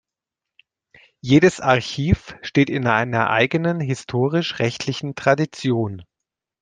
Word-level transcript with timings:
Jedes 1.23 1.59
Archiv 1.61 2.35
steht 2.41 2.71
in 2.71 2.87
einer 2.87 3.29
eigenen 3.29 3.79
historisch-rechtlichen 3.79 5.13
Tradition. 5.13 6.01